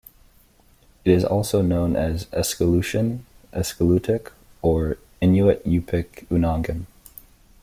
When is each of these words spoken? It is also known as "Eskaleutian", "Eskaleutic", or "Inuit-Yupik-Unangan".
It 1.05 1.11
is 1.11 1.23
also 1.23 1.61
known 1.61 1.95
as 1.95 2.25
"Eskaleutian", 2.33 3.19
"Eskaleutic", 3.53 4.31
or 4.63 4.97
"Inuit-Yupik-Unangan". 5.21 6.87